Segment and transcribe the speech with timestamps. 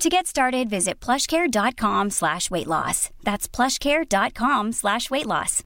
[0.00, 3.08] To get started, visit plushcare.com slash weight loss.
[3.24, 5.62] That's plushcare.com slash weight loss.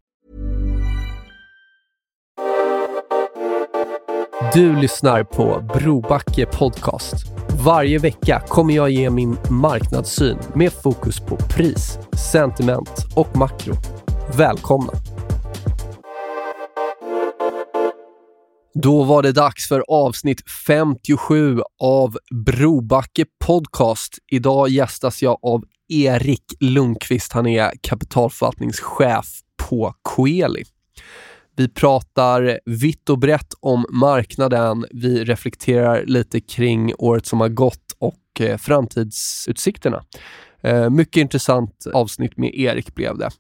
[4.54, 7.14] Du lyssnar på Brobacke Podcast.
[7.64, 11.98] Varje vecka kommer jag ge min marknadssyn med fokus på pris,
[12.32, 13.74] sentiment och makro.
[14.36, 15.09] Välkomna!
[18.82, 24.18] Då var det dags för avsnitt 57 av Brobacke Podcast.
[24.30, 27.32] Idag gästas jag av Erik Lundqvist.
[27.32, 29.26] Han är kapitalförvaltningschef
[29.68, 30.64] på Coeli.
[31.56, 34.86] Vi pratar vitt och brett om marknaden.
[34.90, 40.04] Vi reflekterar lite kring året som har gått och eh, framtidsutsikterna.
[40.62, 43.30] Eh, mycket intressant avsnitt med Erik blev det.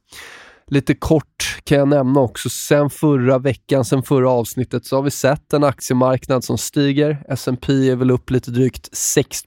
[0.70, 5.10] Lite kort kan jag nämna också, sen förra veckan, sen förra avsnittet, så har vi
[5.10, 7.24] sett en aktiemarknad som stiger.
[7.28, 9.44] S&P är väl upp lite drygt 6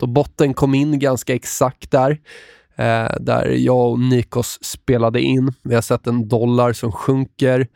[0.00, 2.18] och botten kom in ganska exakt där.
[2.80, 5.52] Eh, där jag och Nikos spelade in.
[5.62, 7.66] Vi har sett en dollar som sjunker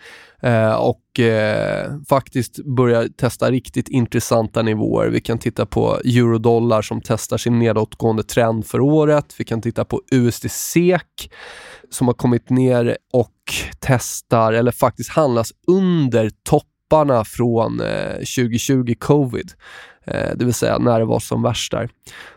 [0.43, 5.09] eh, och eh, faktiskt börjar testa riktigt intressanta nivåer.
[5.09, 9.35] Vi kan titta på eurodollar som testar sin nedåtgående trend för året.
[9.39, 11.31] Vi kan titta på USD-SEK
[11.91, 13.31] som har kommit ner och
[13.81, 19.53] testar, eller faktiskt handlas under topparna från eh, 2020 covid.
[20.07, 21.89] Eh, det vill säga när det var som värst där.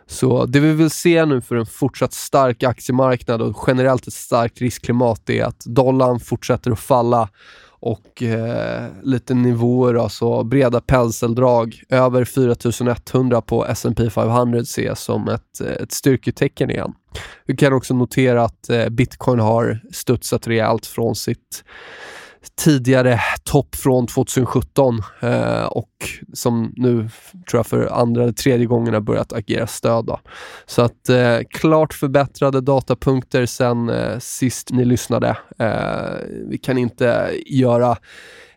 [0.05, 4.61] Så det vi vill se nu för en fortsatt stark aktiemarknad och generellt ett starkt
[4.61, 7.29] riskklimat är att dollarn fortsätter att falla
[7.79, 11.83] och eh, lite nivåer, alltså breda penseldrag.
[11.89, 16.93] Över 4100 på S&P 500 ses som ett, eh, ett styrketecken igen.
[17.45, 21.63] Vi kan också notera att eh, bitcoin har studsat rejält från sitt
[22.55, 25.89] tidigare topp från 2017 eh, och
[26.33, 27.09] som nu
[27.49, 30.05] tror jag för andra eller tredje gången har börjat agera stöd.
[30.05, 30.19] Då.
[30.65, 35.37] Så att eh, klart förbättrade datapunkter sen eh, sist ni lyssnade.
[35.59, 37.97] Eh, vi kan inte göra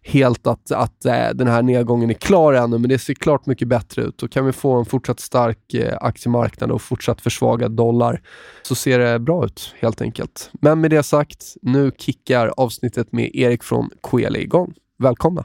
[0.03, 3.69] helt att, att eh, den här nedgången är klar ännu, men det ser klart mycket
[3.69, 4.23] bättre ut.
[4.23, 8.23] Och kan vi få en fortsatt stark eh, aktiemarknad och fortsatt försvagad dollar
[8.63, 10.51] så ser det bra ut helt enkelt.
[10.53, 14.75] Men med det sagt, nu kickar avsnittet med Erik från Coeli igång.
[14.99, 15.45] Välkomna!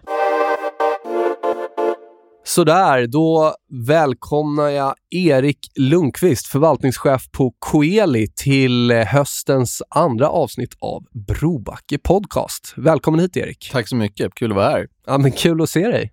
[2.47, 3.55] Sådär, då
[3.87, 12.73] välkomnar jag Erik Lundqvist, förvaltningschef på Coeli till höstens andra avsnitt av Brobacke Podcast.
[12.77, 13.69] Välkommen hit Erik.
[13.71, 14.87] Tack så mycket, kul att vara här.
[15.05, 16.11] Ja, men kul att se dig.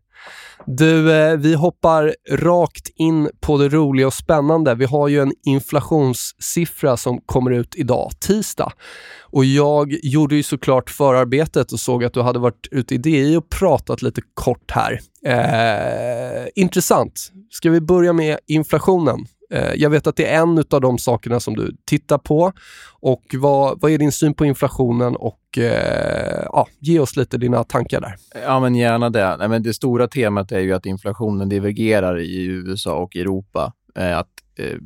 [0.66, 4.74] Du, eh, vi hoppar rakt in på det roliga och spännande.
[4.74, 8.72] Vi har ju en inflationssiffra som kommer ut idag, tisdag.
[9.20, 13.36] Och jag gjorde ju såklart förarbetet och såg att du hade varit ute i DI
[13.36, 15.00] och pratat lite kort här.
[15.26, 17.32] Eh, intressant.
[17.50, 19.26] Ska vi börja med inflationen?
[19.52, 22.52] Eh, jag vet att det är en av de sakerna som du tittar på.
[23.00, 27.64] Och vad, vad är din syn på inflationen och eh, ja, ge oss lite dina
[27.64, 28.14] tankar där.
[28.42, 29.36] Ja, men gärna det.
[29.36, 33.72] Nej, men det stora temat är ju att inflationen divergerar i USA och Europa.
[33.98, 34.76] Eh, att, eh,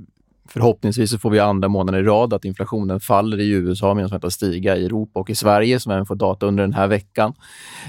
[0.49, 4.11] förhoppningsvis så får vi andra månaden i rad att inflationen faller i USA medan den
[4.11, 7.35] väntas stiga i Europa och i Sverige som även får data under den här veckan.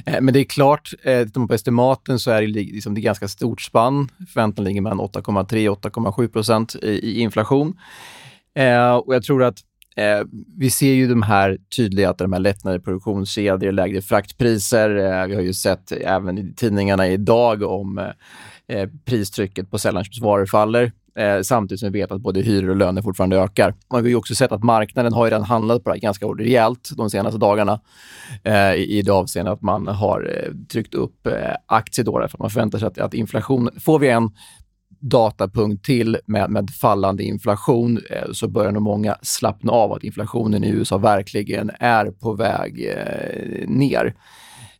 [0.05, 2.99] Eh, men det är klart, eh, tittar man på estimaten så är det, liksom, det
[2.99, 4.09] är ganska stort spann.
[4.33, 7.79] Förväntan ligger mellan 8,3 och 8,7 procent i, i inflation.
[8.55, 9.57] Eh, och jag tror att
[9.97, 10.23] Eh,
[10.57, 14.95] vi ser ju de här tydliga att de här lättnader i produktionskedjor, lägre fraktpriser.
[14.95, 20.45] Eh, vi har ju sett även i tidningarna idag om eh, eh pristrycket på sällanköpsvaror
[20.45, 20.91] faller.
[21.17, 23.73] Eh, samtidigt som vi vet att både hyror och löner fortfarande ökar.
[23.91, 26.89] Man har ju också sett att marknaden har redan handlat på det här ganska rejält
[26.97, 27.79] de senaste dagarna
[28.43, 31.33] eh, i, det avseendet att man har eh, tryckt upp eh,
[31.65, 33.69] aktier då, för man förväntar sig att, att inflation...
[33.79, 34.31] Får vi en
[34.99, 40.63] datapunkt till med, med fallande inflation eh, så börjar nog många slappna av att inflationen
[40.63, 44.15] i USA verkligen är på väg eh, ner.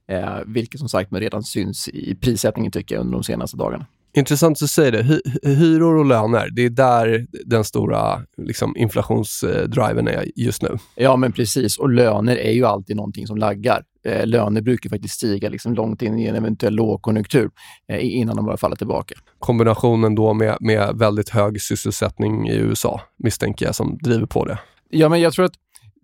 [0.08, 3.86] Eh, vilket som sagt redan syns i prissättningen tycker jag under de senaste dagarna.
[4.14, 5.04] Intressant att du säger det.
[5.04, 10.78] Hy hyror och löner, det är där den stora liksom, inflationsdriven är just nu.
[10.96, 11.78] Ja, men precis.
[11.78, 13.84] Och löner är ju alltid någonting som laggar.
[14.06, 17.50] Eh, löner brukar faktiskt stiga liksom långt in i en eventuell lågkonjunktur
[17.92, 19.16] eh, innan de börjar falla tillbaka.
[19.40, 24.60] Kombinationen då med, med väldigt hög sysselsättning i USA misstänker jag som driver på det.
[24.90, 25.56] Ja, men jag tror att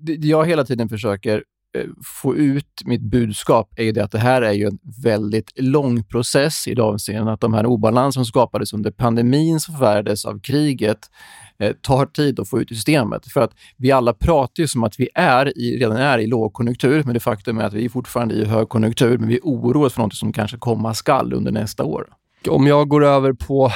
[0.06, 1.44] jag hela tiden försöker
[1.76, 1.86] Eh,
[2.22, 6.04] få ut mitt budskap är ju det att det här är ju en väldigt lång
[6.04, 10.40] process i det avseendet att de här obalanserna som skapades under pandemin som förvärrades av
[10.40, 11.00] kriget
[11.60, 13.28] eh, tar tid att få ut i systemet.
[13.28, 17.04] För att vi alla pratar ju som att vi är i, redan är i lågkonjunktur,
[17.04, 20.02] men det faktum är att vi är fortfarande i högkonjunktur, men vi oroar oss för
[20.02, 22.08] något som kanske komma skall under nästa år.
[22.48, 23.72] Om jag går över på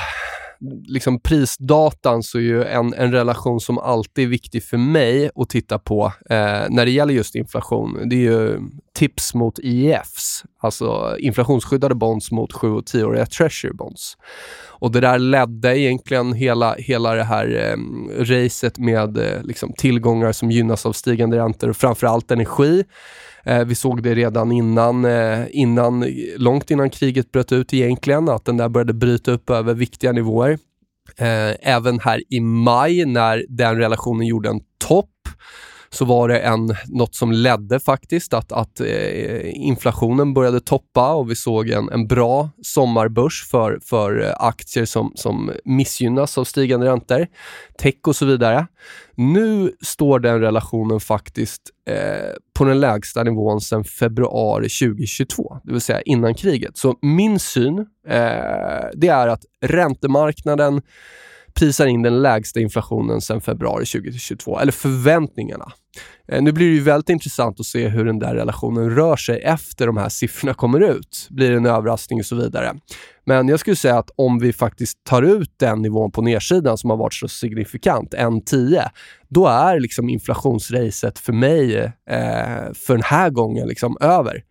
[0.86, 5.50] liksom prisdatan så är ju en, en relation som alltid är viktig för mig att
[5.50, 8.10] titta på eh, när det gäller just inflation.
[8.10, 8.60] Det är ju
[8.96, 14.18] tips mot IEFs, alltså inflationsskyddade bonds mot 7 och 10-åriga treasury bonds.
[14.80, 17.78] Och det där ledde egentligen hela, hela det här eh,
[18.24, 22.84] racet med eh, liksom tillgångar som gynnas av stigande räntor och framförallt energi.
[23.48, 26.06] Eh, vi såg det redan innan, eh, innan,
[26.38, 30.58] långt innan kriget bröt ut egentligen, att den där började bryta upp över viktiga nivåer.
[31.18, 35.10] Eh, även här i maj när den relationen gjorde en topp
[35.90, 41.32] så var det en, något som ledde faktiskt att, att eh, inflationen började toppa och
[41.32, 46.86] vi såg en, en bra sommarbörs för, för eh, aktier som, som missgynnas av stigande
[46.86, 47.28] räntor,
[47.78, 48.68] tech och så vidare.
[49.16, 55.82] Nu står den relationen faktiskt eh, på den lägsta nivån sedan februari 2022, det vill
[55.82, 56.78] säga innan kriget.
[56.78, 60.82] Så min syn eh, det är att räntemarknaden
[61.58, 65.72] prisar in den lägsta inflationen sedan februari 2022, eller förväntningarna.
[66.32, 69.42] Eh, nu blir det ju väldigt intressant att se hur den där relationen rör sig
[69.42, 71.28] efter de här siffrorna kommer ut.
[71.30, 72.76] Blir det en överraskning och så vidare.
[73.26, 76.90] Men jag skulle säga att om vi faktiskt tar ut den nivån på nedsidan som
[76.90, 78.90] har varit så signifikant, 1,10,
[79.28, 84.44] då är liksom inflationsracet för mig eh, för den här gången liksom över.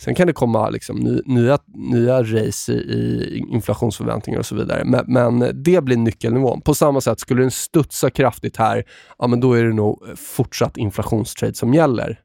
[0.00, 4.84] Sen kan det komma liksom nya, nya race i, i inflationsförväntningar och så vidare.
[4.84, 6.60] Men, men, det blir nyckelnivån.
[6.60, 8.84] På samma sätt, skulle den studsa kraftigt här,
[9.18, 12.20] ja, men då är det nog fortsatt inflationstrade som gäller.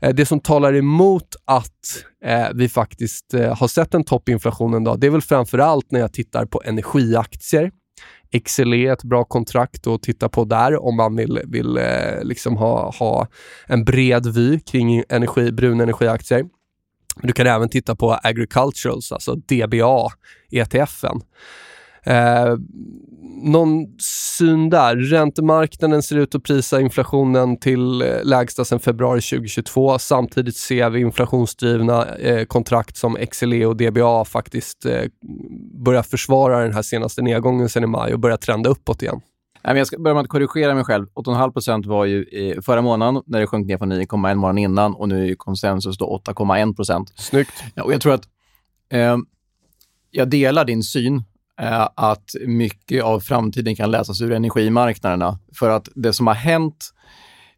[0.00, 4.84] Eh, det som talar emot att eh, vi faktiskt eh, har sett en toppinflation en
[4.84, 7.70] dag, det är väl framför allt när jag tittar på energiaktier.
[8.44, 12.56] XLE är ett bra kontrakt att titta på där om man vill, vill eh, liksom
[12.56, 13.26] ha, ha
[13.66, 16.44] en bred vy kring energi, brun energiaktier.
[17.22, 20.08] Du kan även titta på agriculturals, alltså DBA,
[20.50, 21.20] ETFen.
[22.04, 22.56] Eh,
[23.42, 23.86] någon
[24.38, 24.96] syn där.
[24.96, 29.98] Räntemarknaden ser ut att prisa inflationen till eh, lägsta sedan februari 2022.
[29.98, 35.02] Samtidigt ser vi inflationsdrivna eh, kontrakt som XLE och DBA faktiskt eh,
[35.84, 39.20] börja försvara den här senaste nedgången sedan i maj och börja trenda uppåt igen.
[39.62, 41.06] Jag ska börja med att korrigera mig själv.
[41.14, 42.24] 8,5% var ju
[42.62, 47.06] förra månaden när det sjönk ner från 9,1 månaden innan och nu är konsensus 8,1%
[47.14, 47.64] Snyggt.
[47.74, 48.28] Ja, och jag tror att
[48.92, 49.16] eh,
[50.10, 51.24] jag delar din syn
[51.60, 55.38] eh, att mycket av framtiden kan läsas ur energimarknaderna.
[55.54, 56.94] För att det som har hänt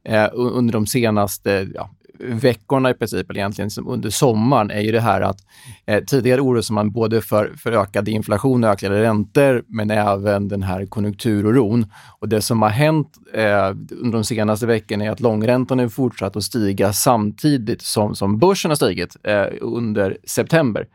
[0.05, 1.91] eh, under de senaste ja,
[2.23, 5.39] veckorna i princip, eller egentligen som under sommaren, är ju det här att
[5.87, 10.63] eh, tidigare oroade man både för, för ökad inflation och ökade räntor, men även den
[10.63, 11.87] här konjunkturoron.
[12.21, 16.37] Och det som har hänt eh, under de senaste veckorna är att långräntan har fortsatt
[16.37, 20.87] att stiga samtidigt som, som börsen har stigit eh, under september.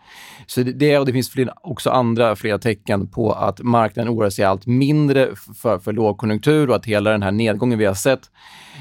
[0.48, 4.46] Så det, och det finns fler, också andra flera tecken på att marknaden oroar sig
[4.46, 5.30] allt mindre
[5.62, 8.22] för, för lågkonjunktur och att hela den här nedgången vi har sett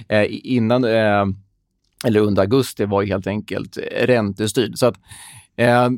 [0.09, 1.25] eh, innan eh,
[2.05, 4.79] eller under augusti var ju helt enkelt räntestyrd.
[4.79, 4.95] Så att,
[5.57, 5.89] eh,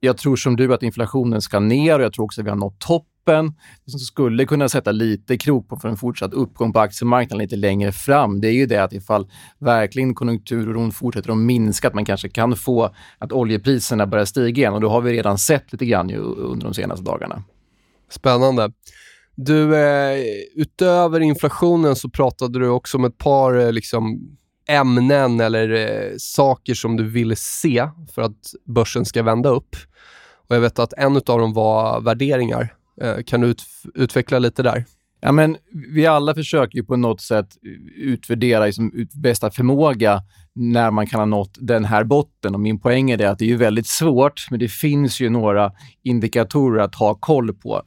[0.00, 2.56] jag tror som du att inflationen ska ner och jag tror också att vi har
[2.56, 3.54] nått toppen.
[3.84, 7.56] Det som skulle kunna sätta lite krok på för en fortsatt uppgång på aktiemarknaden lite
[7.56, 12.04] längre fram, det är ju det att ifall verkligen konjunkturoron fortsätter att minska, att man
[12.04, 15.86] kanske kan få att oljepriserna börjar stiga igen och då har vi redan sett lite
[15.86, 17.42] grann under de senaste dagarna.
[18.10, 18.72] Spännande.
[19.34, 20.18] Du, eh,
[20.54, 24.20] utöver inflationen så pratade du också om ett par eh, liksom,
[24.68, 29.76] ämnen eller eh, saker som du ville se för att börsen ska vända upp.
[30.48, 32.74] Och Jag vet att en av dem var värderingar.
[33.00, 33.62] Eh, kan du ut,
[33.94, 34.84] utveckla lite där?
[35.24, 35.56] Ja, men
[35.92, 37.48] vi alla försöker ju på något sätt
[37.96, 40.22] utvärdera liksom, ut bästa förmåga
[40.54, 42.54] när man kan ha nått den här botten.
[42.54, 45.30] Och min poäng är det att det är ju väldigt svårt, men det finns ju
[45.30, 47.82] några indikatorer att ha koll på.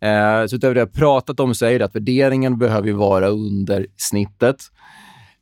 [0.00, 3.86] Eh, så utöver det jag pratat om så är det att värderingen behöver vara under
[3.96, 4.56] snittet.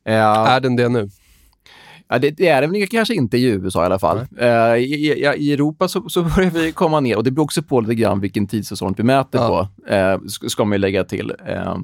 [0.09, 1.09] Eh, är den det nu?
[2.07, 4.17] Ja, det, det, är den kanske inte i USA i alla fall.
[4.17, 7.63] Uh, i, i, I, Europa så, så börjar vi komma ner och det beror också
[7.63, 9.69] på lite grann vilken tidssäsong vi mäter ja.
[9.87, 11.31] på, uh, ska man lägga till.
[11.31, 11.77] Uh,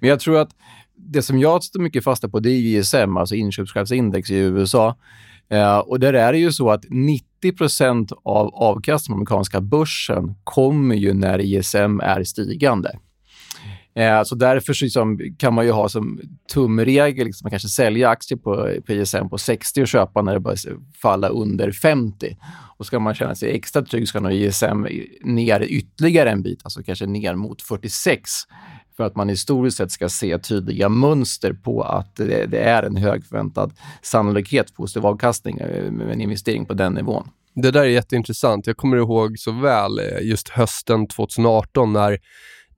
[0.00, 0.50] men jag tror att
[0.94, 4.96] det som jag står mycket fasta på det är ISM, alltså inköpschefsindex i USA.
[5.84, 11.14] och där är det ju så att 90% av avkastningen på amerikanska börsen kommer ju
[11.14, 12.98] när ISM är stigande.
[13.96, 16.20] Eh, så därför så liksom, kan man ju ha som
[16.52, 20.40] tumregel, liksom, man kanske sälja aktier på, på ISM på 60 och köpa när det
[20.40, 20.58] börjar
[21.02, 22.36] falla under 50.
[22.78, 24.86] Och ska man känna sig extra trygg ska nog ISM
[25.24, 28.30] ner ytterligare en bit, alltså kanske ner mot 46
[28.96, 32.96] för att man historiskt sett ska se tydliga mönster på att det, det är en
[32.96, 33.72] hög förväntad
[34.02, 37.28] sannolikhet för positiv avkastning eh, med en investering på den nivån.
[37.54, 38.66] Det där är jätteintressant.
[38.66, 42.18] Jag kommer ihåg så väl eh, just hösten 2018 när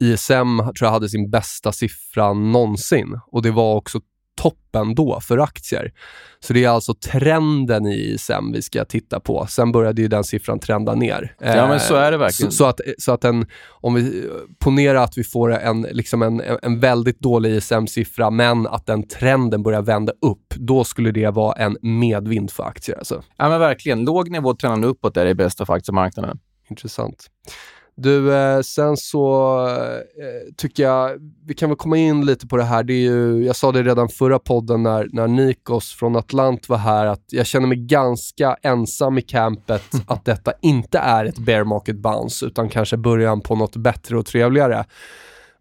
[0.00, 4.00] ISM tror jag hade sin bästa siffra någonsin och det var också
[4.38, 5.92] toppen då för aktier.
[6.40, 9.46] Så det är alltså trenden i ISM vi ska titta på.
[9.46, 11.36] Sen började ju den siffran trenda ner.
[11.40, 12.52] Ja, men så är det verkligen.
[12.52, 14.28] Så, så att, så att en, om vi
[14.58, 19.62] ponerar att vi får en, liksom en, en väldigt dålig ISM-siffra, men att den trenden
[19.62, 22.98] börjar vända upp, då skulle det vara en medvind för aktier.
[22.98, 23.22] Alltså.
[23.36, 24.04] Ja, men verkligen.
[24.04, 26.38] Låg nivå trendande uppåt är det bästa för aktiemarknaden.
[26.70, 27.26] Intressant.
[28.00, 29.58] Du, eh, sen så
[29.98, 31.10] eh, tycker jag,
[31.46, 32.82] vi kan väl komma in lite på det här.
[32.82, 36.76] Det är ju, jag sa det redan förra podden när, när Nikos från Atlant var
[36.76, 41.64] här, att jag känner mig ganska ensam i campet att detta inte är ett bear
[41.64, 44.84] market bounce, utan kanske början på något bättre och trevligare.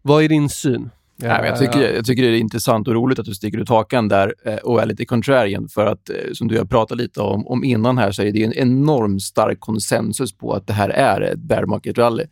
[0.02, 0.90] Vad är din syn?
[1.22, 4.08] Ja, jag, tycker, jag tycker det är intressant och roligt att du sticker ut hakan
[4.08, 5.68] där eh, och är lite contrarian.
[5.68, 8.44] För att, eh, som du har pratat lite om, om innan här, så är det
[8.44, 12.24] en enormt stark konsensus på att det här är ett bear market rally.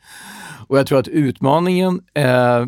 [0.69, 2.66] Och jag tror att utmaningen eh,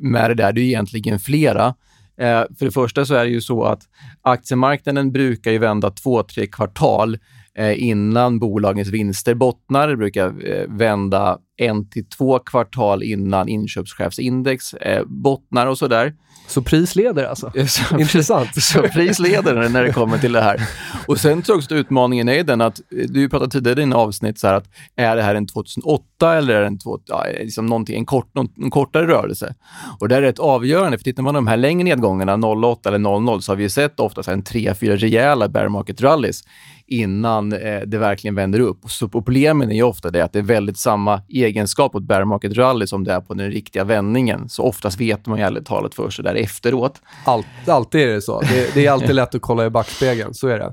[0.00, 1.74] med det där, det är egentligen flera.
[2.20, 3.80] Eh, för det första så är det ju så att
[4.22, 7.18] aktiemarknaden brukar ju vända två, tre kvartal eh,
[7.64, 9.88] innan bolagens vinster bottnar.
[9.88, 16.14] Det brukar eh, vända en till två kvartal innan inköpschefsindex eh, bottnar och sådär.
[16.48, 17.52] Så pris leder alltså?
[17.68, 18.62] Så, Intressant.
[18.62, 20.68] Så pris leder när det kommer till det här.
[21.06, 23.82] Och sen tror jag också att utmaningen är den att, eh, du pratade tidigare i
[23.82, 26.98] dina avsnitt, så här att är det här en 2008 eller är det en, två,
[27.06, 29.54] ja, liksom en, kort, någon, en kortare rörelse?
[30.00, 32.98] Och det är rätt avgörande, för tittar man på de här längre nedgångarna, 08 eller
[32.98, 36.42] 00, så har vi sett ofta en tre, fyra rejäla bear market rallys
[36.86, 38.78] innan eh, det verkligen vänder upp.
[38.86, 42.24] Så problemen är ju ofta det att det är väldigt samma egenskap på ett bear
[42.24, 44.48] market rally som det är på den riktiga vändningen.
[44.48, 47.02] Så oftast vet man ju ärligt talat för sig där efteråt.
[47.24, 48.40] Allt, alltid är det så.
[48.40, 50.72] Det, det är alltid lätt att kolla i backspegeln, så är det.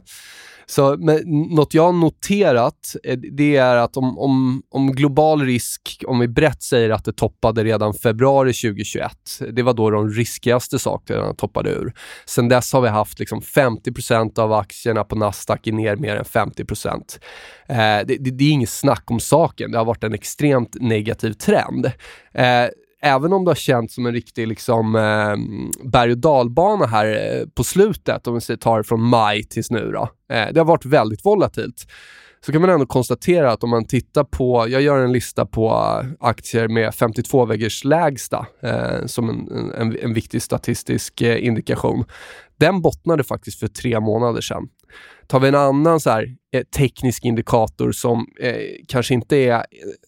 [0.73, 1.21] Så, men
[1.55, 6.27] något jag har noterat, eh, det är att om, om, om global risk, om vi
[6.27, 9.11] brett säger att det toppade redan februari 2021,
[9.51, 11.93] det var då de riskigaste sakerna toppade ur.
[12.25, 16.25] Sen dess har vi haft liksom 50% av aktierna på Nasdaq är ner mer än
[16.25, 16.67] 50 eh,
[17.67, 19.71] det, det, det, är inget snack om saken.
[19.71, 21.85] Det har varit en extremt negativ trend.
[22.33, 22.67] Eh,
[23.03, 25.35] även om det har känts som en riktig liksom, eh,
[25.89, 30.09] berg och dalbana här eh, på slutet, om vi tar från maj tills nu då.
[30.35, 31.87] Eh, det har varit väldigt volatilt.
[32.45, 35.71] Så kan man ändå konstatera att om man tittar på, jag gör en lista på
[36.19, 42.05] aktier med 52-väggars lägsta eh, som en, en, en, viktig statistisk eh, indikation.
[42.57, 44.67] Den bottnade faktiskt för tre månader sedan.
[45.27, 48.55] Tar vi en annan så här, eh, teknisk indikator som eh,
[48.87, 49.63] kanske inte är eh,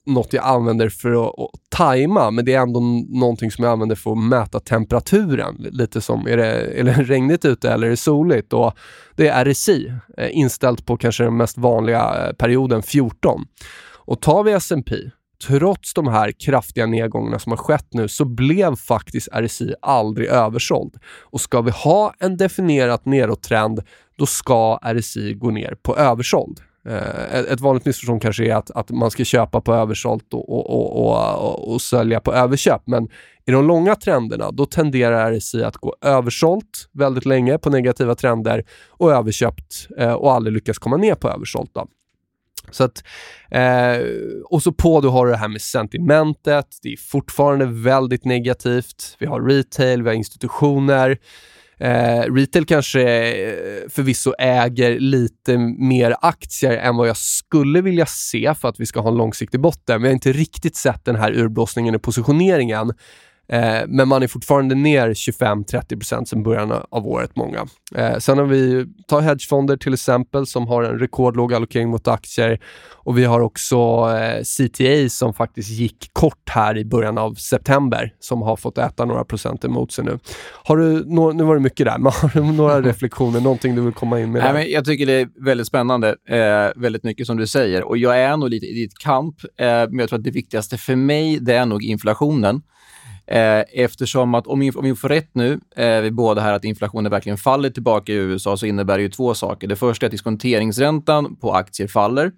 [0.05, 3.95] något jag använder för att, att tajma, men det är ändå någonting som jag använder
[3.95, 5.55] för att mäta temperaturen.
[5.57, 8.53] Lite som, är det, är det regnigt ute eller är det soligt?
[8.53, 8.73] Och
[9.15, 13.45] det är RSI, eh, inställt på kanske den mest vanliga eh, perioden 14.
[14.07, 14.95] Och tar vi S&P
[15.47, 20.95] trots de här kraftiga nedgångarna som har skett nu så blev faktiskt RSI aldrig översåld.
[21.21, 23.81] Och ska vi ha en definierat nedåttrend
[24.17, 26.59] då ska RSI gå ner på översåld.
[26.89, 30.69] Eh, ett vanligt missförstånd kanske är att, att man ska köpa på översålt och, och,
[30.69, 32.81] och, och, och sälja på överköp.
[32.85, 33.09] Men
[33.45, 38.63] i de långa trenderna, då tenderar RSI att gå översålt väldigt länge på negativa trender
[38.89, 41.71] och överköpt eh, och aldrig lyckas komma ner på översålt.
[41.73, 41.87] Då.
[42.71, 43.03] Så att,
[43.51, 44.05] eh,
[44.49, 46.67] och så på du har det här med sentimentet.
[46.81, 49.15] Det är fortfarande väldigt negativt.
[49.19, 51.17] Vi har retail, vi har institutioner.
[51.79, 58.53] Eh, retail kanske eh, förvisso äger lite mer aktier än vad jag skulle vilja se
[58.53, 60.01] för att vi ska ha en långsiktig botten.
[60.01, 62.93] Vi har inte riktigt sett den här urblåsningen i positioneringen.
[63.47, 67.65] Eh, men man är fortfarande ner 25-30% sedan början av året, många.
[67.95, 72.59] Eh, sen har vi, ta hedgefonder till exempel, som har en rekordlåg allokering mot aktier.
[72.93, 73.77] Och vi har också
[74.09, 79.05] eh, CTA som faktiskt gick kort här i början av september, som har fått äta
[79.05, 80.19] några procent emot sig nu.
[80.63, 83.81] Har du, no, nu var det mycket där, men har du några reflektioner, någonting du
[83.81, 84.43] vill komma in med?
[84.43, 87.83] Nej, men jag tycker det är väldigt spännande, eh, väldigt mycket som du säger.
[87.83, 90.77] Och jag är nog lite i ditt kamp, eh, men jag tror att det viktigaste
[90.77, 92.61] för mig, det är nog inflationen.
[93.27, 96.63] Eh, eftersom att om vi, om vi får rätt nu, eh, vi båda här, att
[96.63, 99.67] inflationen verkligen faller tillbaka i USA, så innebär det ju två saker.
[99.67, 102.31] Det första är att diskonteringsräntan på aktier faller,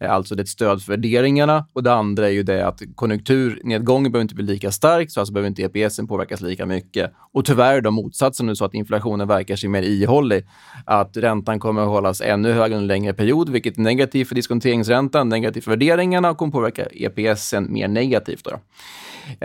[0.00, 1.66] Eh, alltså det är ett stöd för värderingarna.
[1.72, 5.32] Och det andra är ju det att konjunkturnedgången behöver inte bli lika stark, så alltså
[5.32, 7.12] behöver inte EPSen påverkas lika mycket.
[7.32, 10.46] Och tyvärr är det motsatsen nu så att inflationen verkar sig mer ihållig.
[10.84, 14.34] Att räntan kommer att hållas ännu högre under en längre period, vilket är negativt för
[14.34, 18.44] diskonteringsräntan, negativt för värderingarna och kommer påverka EPSen mer negativt.
[18.44, 18.60] Då.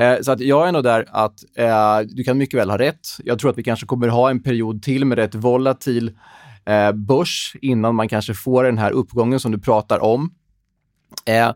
[0.02, 3.08] Eh, så att jag är nog där att eh, du kan mycket väl ha rätt.
[3.24, 6.12] Jag tror att vi kanske kommer ha en period till med rätt volatil
[6.66, 10.32] eh, börs innan man kanske får den här uppgången som du pratar om.
[11.30, 11.54] Eh,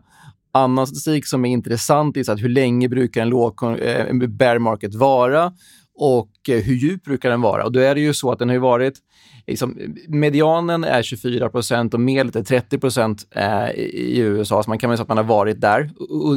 [0.52, 4.58] annan statistik som är intressant är att hur länge brukar en, låg, eh, en bear
[4.58, 5.52] market vara
[5.94, 7.64] och eh, hur djup brukar den vara?
[7.64, 8.94] Och då är det ju så att den har varit
[9.46, 14.62] liksom, medianen är 24 procent och medlet är 30 procent eh, i USA.
[14.62, 15.90] Så man kan väl säga att man har varit där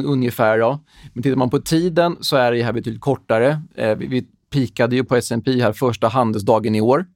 [0.04, 0.58] ungefär.
[0.58, 0.80] Då.
[1.12, 3.60] Men tittar man på tiden så är det här betydligt kortare.
[3.74, 7.06] Eh, vi, vi pikade ju på S&P här första handelsdagen i år.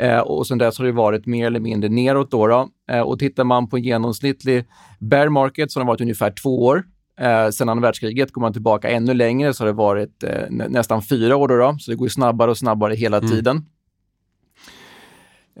[0.00, 2.30] Eh, och sen dess har det varit mer eller mindre neråt.
[2.30, 2.68] Då, då.
[2.90, 4.64] Eh, och tittar man på en genomsnittlig
[4.98, 6.84] bear market så har den varit ungefär två år.
[7.20, 10.68] Eh, sen andra världskriget går man tillbaka ännu längre så har det varit eh, nä
[10.68, 11.48] nästan fyra år.
[11.48, 13.30] Då, då, så det går snabbare och snabbare hela mm.
[13.30, 13.66] tiden.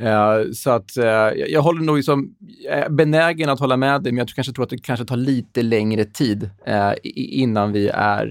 [0.02, 1.04] Uh, så att uh,
[1.48, 2.34] jag, håller nog liksom,
[2.72, 5.62] uh, benägen att hålla med dig, men jag kanske tror att det kanske tar lite
[5.62, 6.50] längre tid
[7.14, 8.26] innan vi är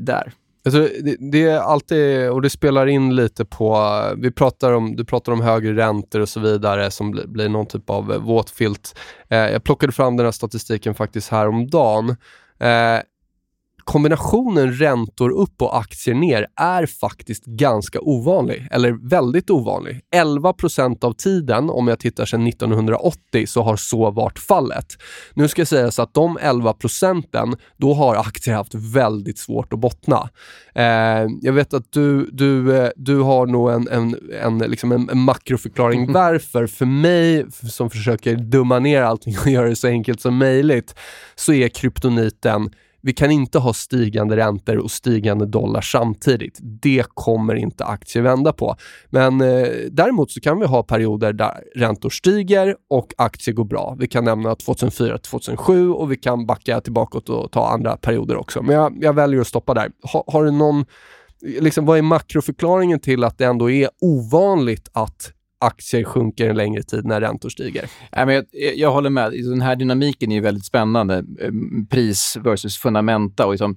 [0.00, 0.32] där.
[0.68, 5.04] Alltså, det, det, är alltid, och det spelar in lite på, vi pratar om, du
[5.04, 8.98] pratar om högre räntor och så vidare som blir, blir någon typ av våtfilt.
[9.28, 12.16] Eh, jag plockade fram den här statistiken faktiskt häromdagen.
[12.60, 13.00] Eh,
[13.88, 20.00] kombinationen räntor upp och aktier ner är faktiskt ganska ovanlig, eller väldigt ovanlig.
[20.14, 24.86] 11% av tiden, om jag tittar sedan 1980, så har så varit fallet.
[25.34, 30.28] Nu ska sägas att de 11 procenten, då har aktier haft väldigt svårt att bottna.
[30.74, 35.10] Eh, jag vet att du, du, eh, du har nog en, en, en, liksom en,
[35.10, 36.12] en makroförklaring mm.
[36.12, 36.66] varför.
[36.66, 40.94] För mig, som försöker dumma ner allting och göra det så enkelt som möjligt,
[41.34, 42.70] så är kryptoniten
[43.02, 46.58] vi kan inte ha stigande räntor och stigande dollar samtidigt.
[46.62, 48.76] Det kommer inte aktier vända på.
[49.10, 53.96] Men eh, däremot så kan vi ha perioder där räntor stiger och aktier går bra.
[53.98, 58.62] Vi kan nämna 2004-2007 och vi kan backa tillbaka och ta andra perioder också.
[58.62, 59.90] Men jag, jag väljer att stoppa där.
[60.12, 60.84] Ha, har du någon,
[61.42, 66.82] liksom, vad är makroförklaringen till att det ändå är ovanligt att aktier sjunker en längre
[66.82, 67.90] tid när räntor stiger.
[68.16, 68.44] Nej, men jag,
[68.76, 69.32] jag håller med.
[69.32, 71.24] Den här dynamiken är väldigt spännande.
[71.90, 73.46] Pris versus fundamenta.
[73.46, 73.76] Och liksom,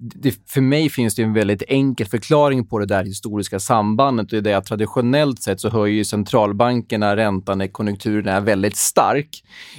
[0.00, 4.32] det, för mig finns det en väldigt enkel förklaring på det där historiska sambandet.
[4.32, 9.28] Och det är att traditionellt sett så höjer centralbankerna räntan när konjunkturen är väldigt stark,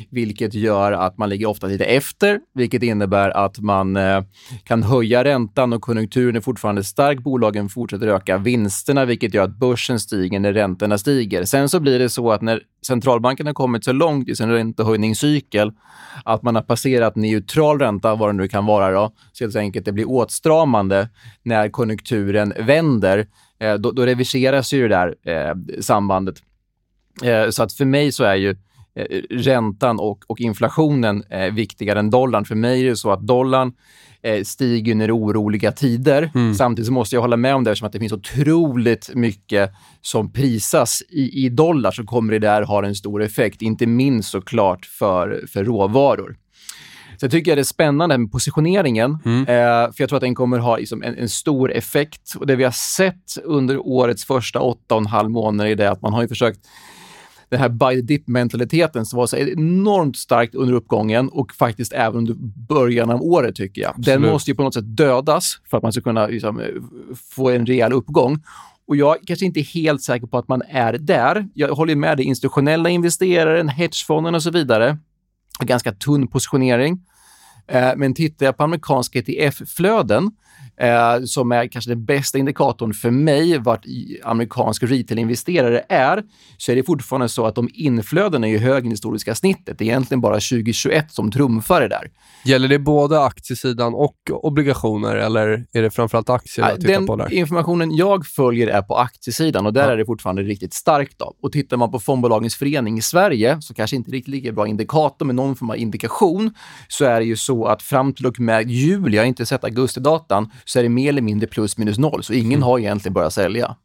[0.10, 4.24] vilket gör att man ligger ofta lite efter, vilket innebär att man eh,
[4.64, 7.20] kan höja räntan och konjunkturen är fortfarande stark.
[7.20, 11.44] Bolagen fortsätter öka vinsterna, vilket gör att börsen stiger när räntorna stiger.
[11.44, 15.72] Sen så blir det så att när centralbanken har kommit så långt i sin räntehöjningscykel
[16.26, 19.86] att man har passerat neutral ränta, vad det nu kan vara, då, så helt enkelt
[19.86, 21.10] det blir åtstramande
[21.44, 23.28] när konjunkturen vänder,
[23.60, 26.36] eh, då, då reviseras ju det där eh, sambandet.
[27.24, 28.50] Eh, så att för mig så är ju
[28.96, 32.46] eh, räntan och, och inflationen eh, viktigare än dollarn.
[32.46, 33.74] För mig är det så att dollarn
[34.22, 36.32] eh, stiger när det är oroliga tider.
[36.36, 36.54] Mm.
[36.54, 41.04] Samtidigt måste jag hålla med om det eftersom att det finns otroligt mycket som prisas
[41.10, 45.46] i, i dollar så kommer det där ha en stor effekt, inte minst såklart för,
[45.48, 46.36] för råvaror.
[47.20, 49.42] Så jag tycker det är spännande med positioneringen, mm.
[49.42, 52.36] eh, för jag tror att den kommer ha liksom, en, en, stor effekt.
[52.36, 55.92] Och Det vi har sett under årets första åtta och en halv månader är det
[55.92, 56.60] att man har försökt
[57.50, 62.18] den här buy the dip-mentaliteten som var så enormt starkt under uppgången och faktiskt även
[62.18, 62.36] under
[62.68, 63.90] början av året, tycker jag.
[63.90, 64.06] Absolut.
[64.06, 66.62] Den måste ju på något sätt dödas för att man ska kunna liksom,
[67.36, 68.44] få en rejäl uppgång.
[68.88, 71.48] Och jag är kanske inte helt säker på att man är där.
[71.54, 74.98] Jag håller med dig, institutionella investerare, hedgefonden och så vidare.
[75.60, 77.06] Ganska tunn positionering.
[77.70, 80.32] Eh, men tittar jag på amerikanska ETF-flöden
[80.80, 83.86] eh, som är kanske den bästa indikatorn för mig vart
[84.24, 86.24] amerikansk retail-investerare är,
[86.58, 89.78] så är det fortfarande så att de inflödena är ju högre än historiska snittet.
[89.78, 92.12] Det är egentligen bara 2021 som trumfar det där.
[92.46, 97.16] Gäller det både aktiesidan och obligationer eller är det framförallt aktier jag tittar Den på
[97.16, 97.34] där?
[97.34, 99.92] informationen jag följer är på aktiesidan och där ja.
[99.92, 101.20] är det fortfarande riktigt starkt.
[101.20, 101.36] Då.
[101.42, 105.26] Och tittar man på fondbolagens förening i Sverige, så kanske inte riktigt lika bra indikator,
[105.26, 106.54] men någon form av indikation,
[106.88, 109.64] så är det ju så att fram till och med juli, jag har inte sett
[109.64, 112.24] augustidatan, så är det mer eller mindre plus minus noll.
[112.24, 112.64] Så ingen mm.
[112.64, 113.76] har egentligen börjat sälja.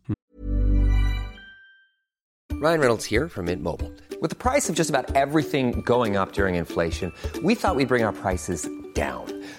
[2.63, 3.91] Ryan Reynolds här från Mint Mobile.
[4.21, 7.87] Med priset på nästan allt som går upp under inflationen, trodde vi att vi skulle
[7.87, 8.59] bring våra priser
[8.95, 9.34] down.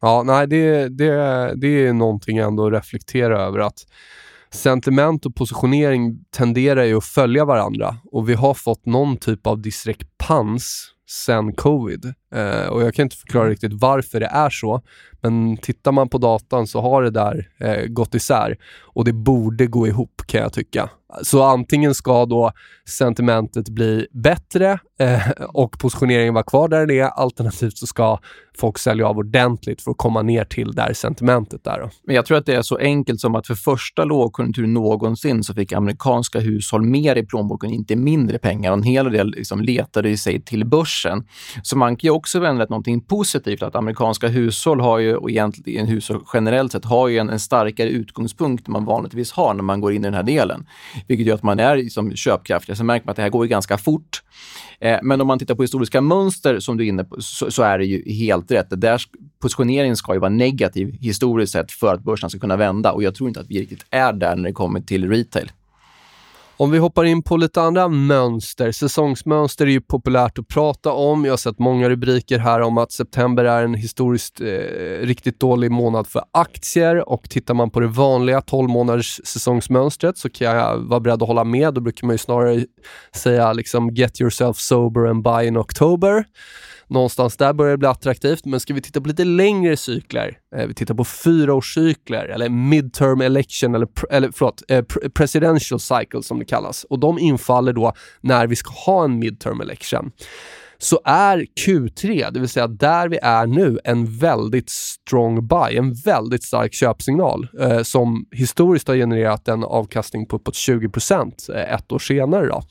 [0.00, 3.86] Ja, nej, det, det, det är någonting ändå att reflektera över att
[4.50, 9.62] sentiment och positionering tenderar ju att följa varandra och vi har fått någon typ av
[9.62, 12.14] disrepans sen covid.
[12.36, 14.82] Eh, och jag kan inte förklara riktigt varför det är så,
[15.22, 19.66] men tittar man på datan så har det där eh, gått isär och det borde
[19.66, 20.90] gå ihop kan jag tycka.
[21.22, 22.52] Så antingen ska då
[22.88, 28.18] sentimentet bli bättre eh, och positioneringen vara kvar där den är, alternativt så ska
[28.58, 31.78] folk sälja av ordentligt för att komma ner till där sentimentet är.
[31.80, 31.90] Då.
[32.06, 35.54] Men jag tror att det är så enkelt som att för första lågkonjunkturen någonsin så
[35.54, 38.70] fick amerikanska hushåll mer i plånboken, inte mindre pengar.
[38.70, 41.24] Och en hel del liksom letade sig till börsen.
[41.62, 45.30] Så man kan ju också vända det någonting positivt, att amerikanska hushåll har ju, och
[45.30, 49.62] egentligen hushåll generellt sett, har ju en, en starkare utgångspunkt än man vanligtvis har när
[49.62, 50.66] man går in i den här delen.
[51.08, 52.76] Vilket gör att man är liksom köpkraftig.
[52.76, 54.22] Sen märker man att det här går ju ganska fort.
[54.80, 57.62] Eh, men om man tittar på historiska mönster som du är inne på så, så
[57.62, 58.70] är det ju helt rätt.
[58.70, 59.02] Det där
[59.42, 63.14] positioneringen ska ju vara negativ historiskt sett för att börsen ska kunna vända och jag
[63.14, 65.50] tror inte att vi riktigt är där när det kommer till retail.
[66.58, 68.72] Om vi hoppar in på lite andra mönster.
[68.72, 71.24] Säsongsmönster är ju populärt att prata om.
[71.24, 74.46] Jag har sett många rubriker här om att september är en historiskt eh,
[75.00, 80.30] riktigt dålig månad för aktier och tittar man på det vanliga 12 månaders säsongsmönstret så
[80.30, 81.74] kan jag vara beredd att hålla med.
[81.74, 82.64] Då brukar man ju snarare
[83.14, 86.24] säga liksom get yourself sober and buy in October
[86.88, 88.44] någonstans där börjar det bli attraktivt.
[88.44, 93.20] Men ska vi titta på lite längre cykler, eh, vi tittar på fyraårscykler eller midterm
[93.20, 94.82] election eller, eller förlåt, eh,
[95.14, 96.84] presidential cycle som det kallas.
[96.84, 100.12] Och de infaller då när vi ska ha en midterm election
[100.78, 105.94] så är Q3, det vill säga där vi är nu, en väldigt strong buy, en
[105.94, 110.90] väldigt stark köpsignal eh, som historiskt har genererat en avkastning på uppåt 20
[111.54, 112.46] eh, ett år senare.
[112.46, 112.62] Då.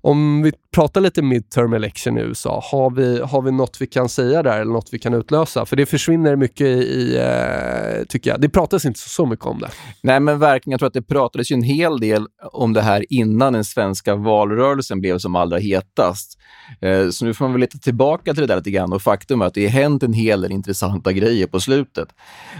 [0.00, 4.08] Om vi Prata lite midterm election i USA, har vi, har vi något vi kan
[4.08, 5.66] säga där eller något vi kan utlösa?
[5.66, 8.40] För det försvinner mycket i, eh, tycker jag.
[8.40, 9.70] Det pratas inte så mycket om det.
[10.02, 10.72] Nej, men verkligen.
[10.72, 14.16] Jag tror att det pratades ju en hel del om det här innan den svenska
[14.16, 16.38] valrörelsen blev som allra hetast.
[16.80, 19.42] Eh, så nu får man väl leta tillbaka till det där lite grann och faktum
[19.42, 22.08] är att det har hänt en hel del intressanta grejer på slutet.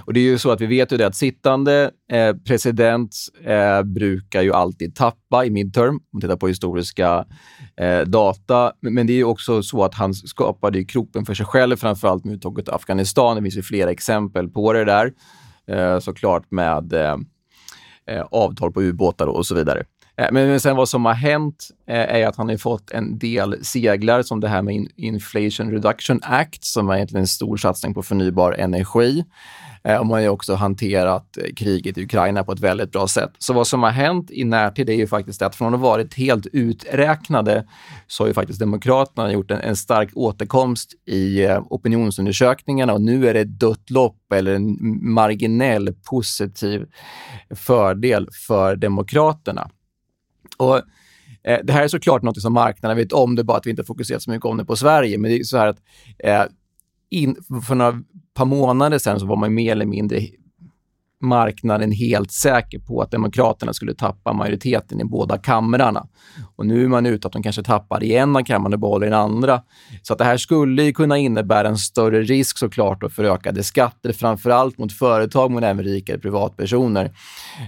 [0.06, 3.82] Och det är ju så att vi vet ju det att sittande eh, president eh,
[3.82, 7.24] brukar ju alltid tappa i midterm, om man tittar på historiska
[7.80, 8.72] eh, data.
[8.80, 12.68] Men det är också så att han skapade kroppen för sig själv, framförallt med uttåget
[12.68, 13.36] Afghanistan.
[13.36, 15.12] Det finns ju flera exempel på det där.
[15.66, 17.16] Eh, såklart med eh,
[18.06, 19.84] eh, avtal på ubåtar och så vidare.
[20.20, 23.64] Eh, men sen vad som har hänt eh, är att han har fått en del
[23.64, 28.02] seglar som det här med Inflation Reduction Act som är egentligen en stor satsning på
[28.02, 29.24] förnybar energi.
[29.84, 33.30] Eh, och man har också hanterat kriget i Ukraina på ett väldigt bra sätt.
[33.38, 36.14] Så vad som har hänt i närtid är ju faktiskt att från att ha varit
[36.14, 37.66] helt uträknade
[38.06, 43.34] så har ju faktiskt Demokraterna gjort en, en stark återkomst i opinionsundersökningarna och nu är
[43.34, 44.76] det dött lopp eller en
[45.14, 46.86] marginell positiv
[47.54, 49.70] fördel för Demokraterna.
[50.56, 50.76] Och
[51.44, 53.70] eh, Det här är såklart något som marknaden vet om, det är bara att vi
[53.70, 55.18] inte fokuserat så mycket om det på Sverige.
[55.18, 55.78] Men det är så här att
[56.18, 56.44] eh,
[57.10, 58.02] in, för några
[58.34, 60.20] par månader sedan så var man mer eller mindre
[61.20, 66.06] marknaden helt säker på att Demokraterna skulle tappa majoriteten i båda kamrarna.
[66.56, 69.06] Och nu är man ute att de kanske tappar i en av kamrarna och behåller
[69.06, 69.62] den andra.
[70.02, 74.50] Så att det här skulle kunna innebära en större risk såklart för ökade skatter, framför
[74.50, 77.12] allt mot företag men även rikare privatpersoner.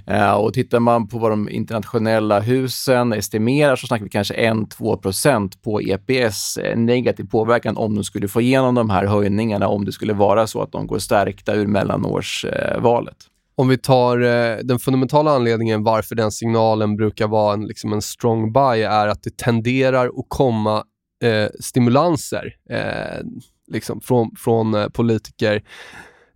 [0.07, 4.97] Eh, och tittar man på vad de internationella husen estimerar så snackar vi kanske 1-2
[4.97, 9.93] procent på EPS negativ påverkan om de skulle få igenom de här höjningarna, om det
[9.93, 13.17] skulle vara så att de går stärkta ur mellanårsvalet.
[13.59, 18.03] Om vi tar eh, den fundamentala anledningen varför den signalen brukar vara en, liksom en
[18.03, 20.85] strong buy är att det tenderar att komma
[21.23, 23.25] eh, stimulanser eh,
[23.69, 25.63] liksom från, från eh, politiker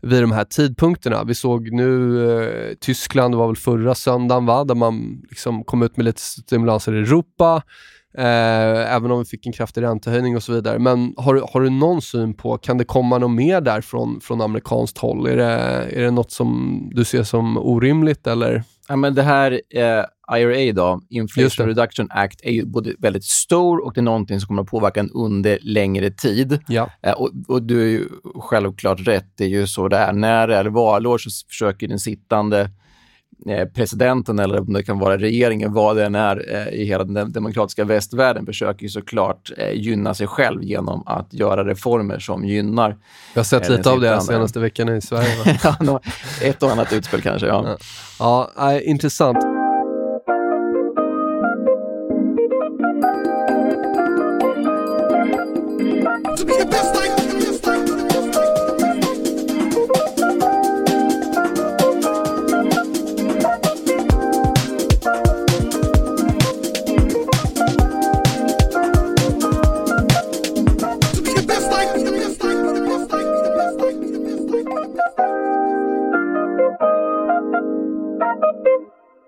[0.01, 1.25] vid de här tidpunkterna.
[1.25, 4.65] Vi såg nu eh, Tyskland, det var väl förra söndagen, va?
[4.65, 7.63] där man liksom kom ut med lite stimulanser i Europa.
[8.19, 10.79] Eh, även om vi fick en kraftig räntehöjning och så vidare.
[10.79, 14.41] Men har, har du någon syn på, kan det komma något mer där från, från
[14.41, 15.27] amerikanskt håll?
[15.27, 15.53] Är det,
[15.99, 18.63] är det något som du ser som orimligt eller?
[18.89, 20.05] Ja, men det här eh,
[20.39, 24.47] IRA, då, Inflation Reduction Act, är ju både väldigt stor och det är någonting som
[24.47, 26.61] kommer att påverka en under längre tid.
[26.69, 26.91] Ja.
[27.03, 28.09] Eh, och, och, du är ju
[28.41, 30.13] självklart rätt, det är ju så det är.
[30.13, 32.71] När det är valår så försöker den sittande
[33.75, 37.33] presidenten eller om det kan vara regeringen, vad det än är eh, i hela den
[37.33, 42.97] demokratiska västvärlden, försöker ju såklart eh, gynna sig själv genom att göra reformer som gynnar.
[43.35, 45.59] Jag har sett lite av det senaste veckorna i Sverige.
[46.43, 47.77] Ett och annat utspel kanske, ja.
[48.19, 49.62] Ja, ja intressant.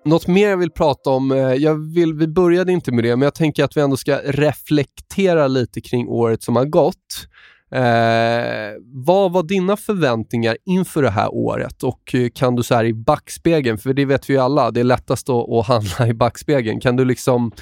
[0.05, 3.27] Något mer jag vill prata om, eh, jag vill, vi började inte med det, men
[3.27, 7.29] jag tänker att vi ändå ska reflektera lite kring året som har gått.
[7.75, 8.73] Eh,
[9.05, 12.95] vad var dina förväntningar inför det här året och eh, kan du så här i
[12.95, 16.81] backspegeln, för det vet vi ju alla, det är lättast att, att handla i backspegeln.
[16.81, 17.53] Kan du liksom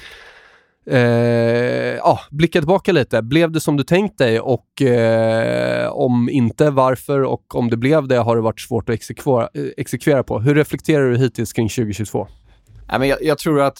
[0.85, 3.21] eh, ja, blicka tillbaka lite.
[3.21, 7.21] Blev det som du tänkt dig och eh, om inte, varför?
[7.21, 10.39] Och om det blev det, har det varit svårt att exekvera, eh, exekvera på?
[10.39, 12.27] Hur reflekterar du hittills kring 2022?
[12.99, 13.77] Men jag, jag tror att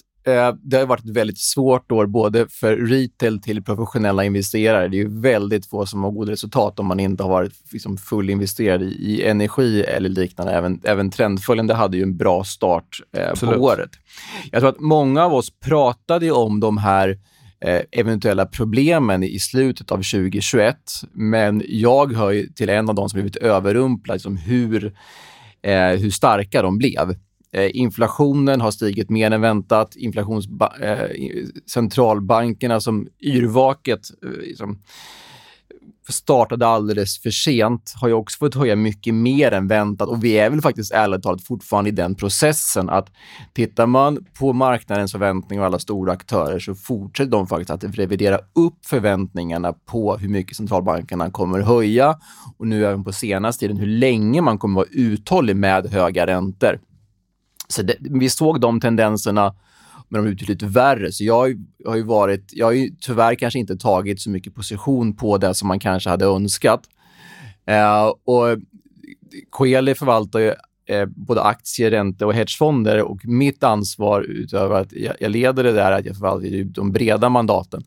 [0.61, 4.87] det har varit ett väldigt svårt år både för retail till professionella investerare.
[4.87, 7.97] Det är ju väldigt få som har goda resultat om man inte har varit liksom,
[7.97, 10.53] fullinvesterad i, i energi eller liknande.
[10.53, 13.89] Även, även trendföljande hade ju en bra start eh, på året.
[14.51, 17.19] Jag tror att många av oss pratade om de här
[17.65, 20.77] eh, eventuella problemen i slutet av 2021.
[21.11, 24.85] Men jag hör till en av de som blivit överrumplade liksom hur,
[25.61, 27.15] eh, hur starka de blev.
[27.53, 29.95] Eh, inflationen har stigit mer än väntat.
[30.81, 30.99] Eh,
[31.71, 34.79] centralbankerna som yrvaket eh, liksom
[36.09, 40.39] startade alldeles för sent har ju också fått höja mycket mer än väntat och vi
[40.39, 43.11] är väl faktiskt ärligt talat fortfarande i den processen att
[43.53, 48.39] tittar man på marknadens förväntningar och alla stora aktörer så fortsätter de faktiskt att revidera
[48.55, 52.15] upp förväntningarna på hur mycket centralbankerna kommer höja
[52.57, 56.79] och nu även på senaste tiden hur länge man kommer vara uthållig med höga räntor.
[57.73, 59.55] Så det, vi såg de tendenserna,
[60.09, 61.11] men de är betydligt värre.
[61.11, 65.15] Så jag har ju varit, jag har ju tyvärr kanske inte tagit så mycket position
[65.15, 66.81] på det som man kanske hade önskat.
[67.65, 68.57] Eh, och
[69.49, 70.53] Coeli förvaltar ju
[70.85, 75.71] eh, både aktier, räntor och hedgefonder och mitt ansvar utöver att jag, jag leder det
[75.71, 77.83] där att jag förvaltar de breda mandaten.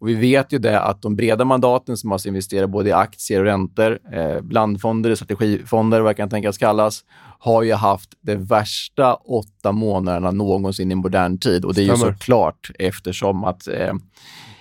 [0.00, 3.40] Och vi vet ju det att de breda mandaten som alltså investerar både i aktier
[3.40, 7.04] och räntor, eh, blandfonder, strategifonder, vad det kan tänkas kallas,
[7.38, 11.64] har ju haft de värsta åtta månaderna någonsin i modern tid.
[11.64, 13.92] Och det är ju såklart eftersom att eh,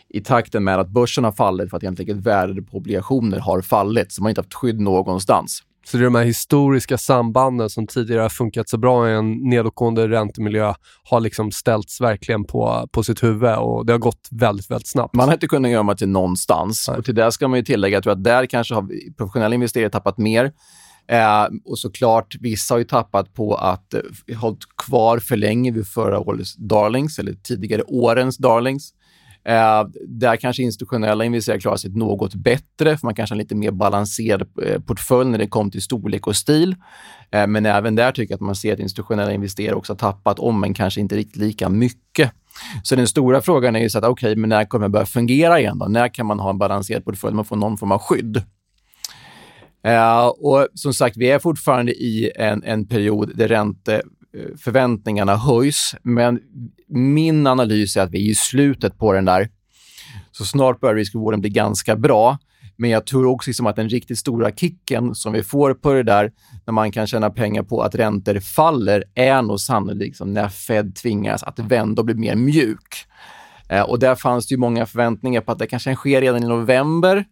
[0.09, 4.21] i takten med att börsen har fallit för att värdet på obligationer har fallit, så
[4.21, 5.63] man har inte haft skydd någonstans.
[5.88, 9.32] Så det är de här historiska sambanden som tidigare har funkat så bra i en
[9.32, 10.73] nedåtgående räntemiljö
[11.04, 15.15] har liksom ställts verkligen på, på sitt huvud och det har gått väldigt, väldigt snabbt.
[15.15, 16.88] Man har inte kunnat göra till någonstans.
[16.88, 20.52] Och till det ska man ju tillägga, att där kanske har professionella investerare tappat mer.
[21.08, 25.88] Eh, och såklart, vissa har ju tappat på att eh, hållit kvar för länge vid
[25.88, 28.93] förra årets darlings, eller tidigare årens darlings.
[29.43, 33.56] Eh, där kanske institutionella investerare klarar sig något bättre, för man kanske har en lite
[33.56, 36.76] mer balanserad eh, portfölj när det kommer till storlek och stil.
[37.32, 40.39] Eh, men även där tycker jag att man ser att institutionella investerare också har tappat
[40.39, 42.32] om, men kanske inte riktigt lika mycket.
[42.84, 45.06] Så den stora frågan är ju så att, okej, okay, men när kommer det börja
[45.06, 45.86] fungera igen då?
[45.86, 47.36] När kan man ha en balanserad portfölj?
[47.36, 48.43] Man får någon form av skydd.
[49.88, 54.02] Uh, och som sagt, vi är fortfarande i en, en period där ränte
[54.33, 56.39] Eh, förväntningarna höjs, men
[56.87, 59.49] min analys är att vi är i slutet på den där.
[60.31, 62.37] Så snart börjar riskvården bli ganska bra.
[62.79, 66.03] Men jag tror också liksom att den riktigt stora kicken som vi får på det
[66.03, 66.31] där,
[66.65, 70.95] när man kan tjäna pengar på att räntor faller, är nog sannolikt liksom när Fed
[70.95, 72.95] tvingas att vända och bli mer mjuk.
[73.69, 76.47] Eh, och där fanns det ju många förväntningar på att det kanske sker redan i
[76.47, 77.25] november.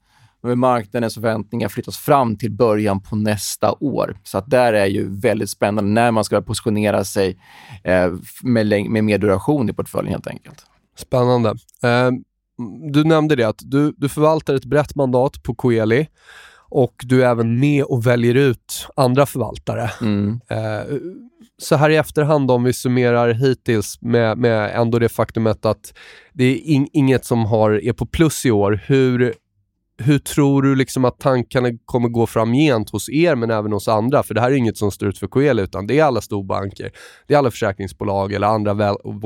[0.46, 4.18] Och marknadens förväntningar flyttas fram till början på nästa år.
[4.24, 7.38] Så att där är ju väldigt spännande när man ska positionera sig
[7.84, 10.66] eh, med, med mer duration i portföljen helt enkelt.
[10.98, 11.50] Spännande.
[11.84, 12.12] Eh,
[12.92, 16.08] du nämnde det att du, du förvaltar ett brett mandat på Coeli
[16.70, 19.92] och du är även med och väljer ut andra förvaltare.
[20.02, 20.40] Mm.
[20.48, 20.98] Eh,
[21.58, 25.94] så här i efterhand om vi summerar hittills med, med ändå det faktumet att
[26.34, 28.80] det är in, inget som har, är på plus i år.
[28.86, 29.34] Hur,
[29.98, 34.24] hur tror du liksom att tankarna kommer gå framgent hos er, men även hos andra?
[34.24, 36.92] För det här är inget som står ut för Coeli, utan det är alla storbanker.
[37.28, 38.74] Det är alla försäkringsbolag eller andra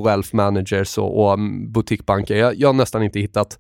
[0.06, 2.36] wealth managers och, och mm, boutiquebanker.
[2.36, 3.58] Jag, jag har nästan inte hittat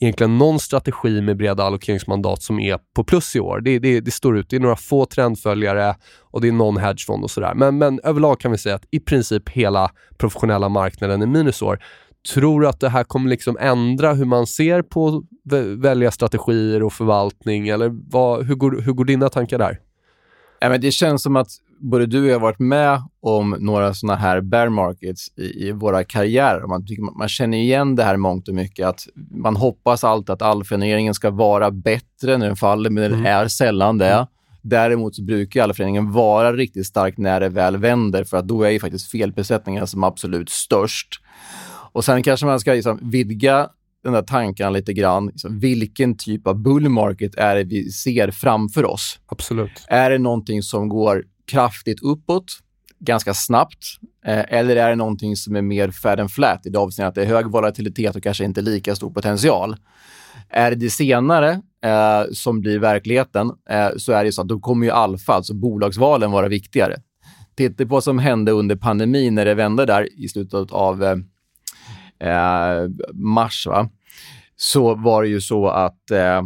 [0.00, 3.60] egentligen någon strategi med breda allokeringsmandat som är på plus i år.
[3.60, 4.50] Det, det, det står ut.
[4.50, 7.54] Det är några få trendföljare och det är någon hedgefond och sådär.
[7.54, 11.78] Men, men överlag kan vi säga att i princip hela professionella marknaden är minusår.
[12.32, 15.24] Tror du att det här kommer liksom ändra hur man ser på
[15.76, 17.68] välja strategier och förvaltning?
[17.68, 19.80] Eller vad, hur, går, hur går dina tankar där?
[20.60, 23.94] Ja, men det känns som att både du och jag har varit med om några
[23.94, 26.66] såna här bear markets i, i våra karriärer.
[26.66, 26.86] Man,
[27.18, 28.86] man känner igen det här mångt och mycket.
[28.86, 33.26] att Man hoppas alltid att allföreningen ska vara bättre när den faller, men den mm.
[33.26, 34.12] är sällan det.
[34.12, 34.26] Mm.
[34.62, 38.70] Däremot så brukar allföreningen vara riktigt stark när det väl vänder, för att då är
[38.70, 41.20] ju faktiskt felbesättningen som absolut störst.
[41.94, 43.68] Och Sen kanske man ska liksom vidga
[44.04, 45.26] den där tankarna lite grann.
[45.26, 49.18] Liksom, vilken typ av bull market är det vi ser framför oss?
[49.26, 49.84] Absolut.
[49.88, 52.44] Är det någonting som går kraftigt uppåt
[52.98, 53.84] ganska snabbt?
[54.26, 57.14] Eh, eller är det någonting som är mer fat and flat i det avseendet att
[57.14, 59.76] det är hög volatilitet och kanske inte lika stor potential?
[60.48, 61.50] Är det det senare
[61.84, 65.54] eh, som blir verkligheten eh, så är det så att då kommer ju alfa, alltså
[65.54, 66.96] bolagsvalen, vara viktigare.
[67.56, 71.24] Titta på vad som hände under pandemin när det vände där i slutet av
[72.20, 73.88] eh, mars, va?
[74.56, 76.42] så var det ju så att eh,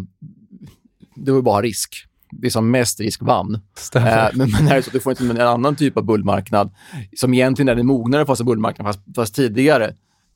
[1.15, 3.55] det var bara risk det som mest risk vann.
[3.95, 6.71] Eh, men, men är så att du får inte en annan typ av bullmarknad
[7.17, 9.85] som egentligen är den mognare fas av bullmarknaden, fast, fast tidigare,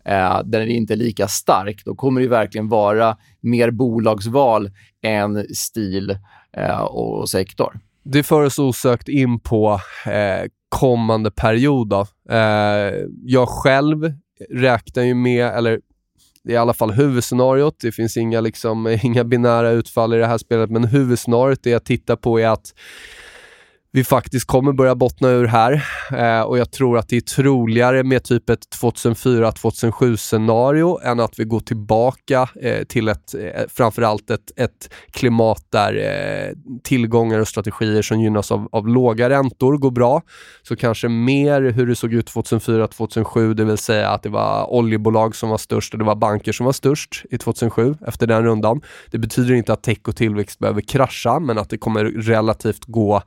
[0.04, 4.70] eh, där den inte är lika stark, då kommer det verkligen vara mer bolagsval
[5.02, 6.18] än stil
[6.56, 7.80] eh, och sektor.
[8.04, 11.88] Det för oss osökt in på eh, kommande period.
[11.88, 12.06] Då.
[12.34, 14.12] Eh, jag själv
[14.50, 15.80] räknar ju med, eller
[16.44, 17.76] det är i alla fall huvudscenariot.
[17.80, 21.84] Det finns inga, liksom, inga binära utfall i det här spelet, men huvudscenariot det jag
[21.84, 22.74] tittar på är att
[23.94, 28.02] vi faktiskt kommer börja bottna ur här eh, och jag tror att det är troligare
[28.02, 34.30] med typ ett 2004-2007 scenario än att vi går tillbaka eh, till ett, eh, framförallt
[34.30, 39.90] ett, ett klimat där eh, tillgångar och strategier som gynnas av, av låga räntor går
[39.90, 40.22] bra.
[40.62, 45.36] Så kanske mer hur det såg ut 2004-2007, det vill säga att det var oljebolag
[45.36, 48.80] som var störst och det var banker som var störst i 2007 efter den rundan.
[49.10, 53.22] Det betyder inte att tech och tillväxt behöver krascha, men att det kommer relativt gå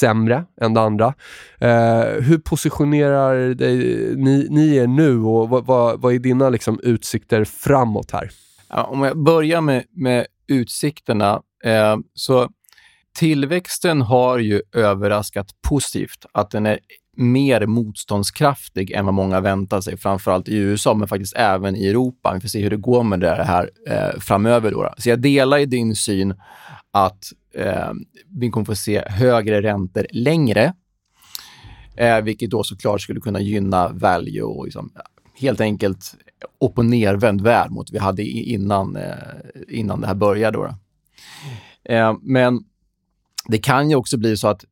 [0.00, 1.14] sämre än det andra.
[1.58, 3.76] Eh, hur positionerar dig,
[4.16, 8.30] ni, ni er nu och vad, vad, vad är dina liksom, utsikter framåt här?
[8.68, 12.48] Ja, om jag börjar med, med utsikterna, eh, så
[13.18, 16.26] tillväxten har ju överraskat positivt.
[16.32, 16.78] Att den är
[17.16, 22.32] mer motståndskraftig än vad många väntar sig, framförallt i USA, men faktiskt även i Europa.
[22.34, 24.70] Vi får se hur det går med det här eh, framöver.
[24.70, 24.94] Då.
[24.98, 26.34] Så jag delar i din syn
[26.92, 27.92] att eh,
[28.28, 30.74] vi kommer få se högre räntor längre,
[31.96, 34.92] eh, vilket då såklart skulle kunna gynna value och liksom,
[35.40, 36.14] helt enkelt
[36.60, 39.14] upp och nervänd värld mot vi hade innan, eh,
[39.68, 40.58] innan det här började.
[40.58, 40.74] Då.
[41.84, 42.60] Eh, men
[43.48, 44.64] det kan ju också bli så att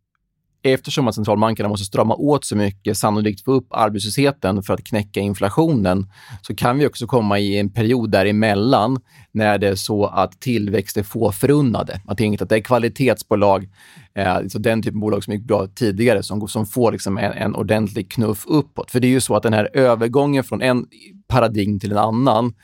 [0.63, 5.21] eftersom att centralbankerna måste strama åt så mycket, sannolikt få upp arbetslösheten för att knäcka
[5.21, 6.07] inflationen,
[6.43, 9.01] så kan vi också komma i en period däremellan
[9.33, 12.01] när det är så att tillväxt är få förunnade.
[12.05, 13.69] Att, att det är kvalitetsbolag,
[14.15, 17.33] eh, så den typen av bolag som gick bra tidigare, som, som får liksom en,
[17.33, 18.91] en ordentlig knuff uppåt.
[18.91, 20.87] För det är ju så att den här övergången från en
[21.29, 22.55] paradigm till en annan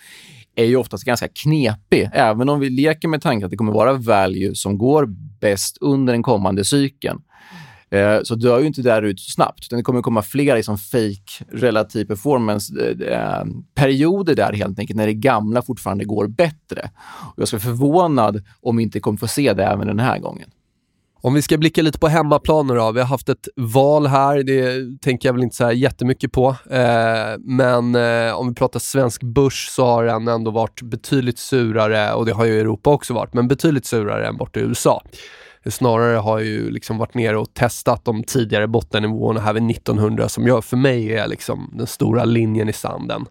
[0.57, 3.93] är ju oftast ganska knepig, även om vi leker med tanken att det kommer vara
[3.93, 5.07] value som går
[5.41, 7.21] bäst under den kommande cykeln.
[7.95, 9.65] Eh, så dör ju inte där ut så snabbt.
[9.65, 15.07] Utan det kommer komma flera liksom, fake relativ performance-perioder eh, eh där helt enkelt, när
[15.07, 16.91] det gamla fortfarande går bättre.
[17.35, 20.19] Och jag ska vara förvånad om vi inte kommer få se det även den här
[20.19, 20.51] gången.
[21.21, 22.93] Om vi ska blicka lite på hemmaplan då.
[22.93, 24.43] Vi har haft ett val här.
[24.43, 26.57] Det tänker jag väl inte så här jättemycket på.
[26.71, 32.13] Eh, men eh, om vi pratar svensk börs så har den ändå varit betydligt surare
[32.13, 35.03] och det har ju Europa också varit, men betydligt surare än borta i USA.
[35.71, 40.47] Snarare har ju liksom varit nere och testat de tidigare bottennivåerna här vid 1900 som
[40.47, 43.27] jag, för mig är liksom den stora linjen i sanden.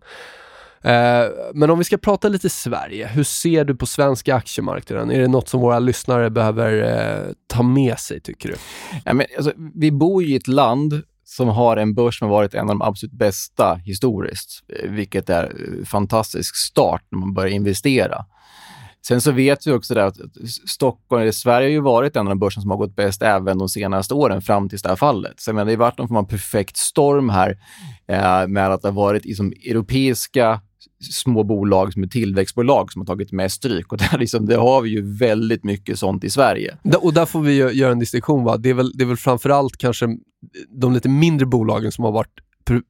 [0.84, 5.12] Eh, men om vi ska prata lite Sverige, hur ser du på svenska aktiemarknaden?
[5.12, 8.56] Är det något som våra lyssnare behöver eh, ta med sig, tycker du?
[9.06, 12.54] Ja, men, alltså, vi bor i ett land som har en börs som har varit
[12.54, 17.52] en av de absolut bästa historiskt, eh, vilket är en fantastisk start när man börjar
[17.52, 18.26] investera.
[19.08, 20.18] Sen så vet vi också att
[20.68, 23.58] Stockholm, eller Sverige har ju varit en av de börser som har gått bäst även
[23.58, 25.40] de senaste åren fram till det här fallet.
[25.40, 27.58] Så jag menar, det har varit någon form av perfekt storm här
[28.08, 30.62] eh, med att det har varit liksom, europeiska
[31.12, 33.92] små bolag som är tillväxtbolag som har tagit mest stryk.
[33.92, 36.78] Och där, liksom, det har vi ju väldigt mycket sånt i Sverige.
[37.02, 38.44] Och där får vi göra en distinktion.
[38.44, 38.58] Va?
[38.58, 40.18] Det, är väl, det är väl framförallt kanske
[40.70, 42.34] de lite mindre bolagen som har varit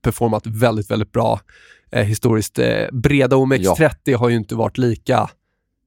[0.01, 1.39] performat väldigt, väldigt bra
[1.91, 2.59] eh, historiskt.
[2.59, 4.17] Eh, breda OMX30 ja.
[4.17, 5.29] har ju inte varit lika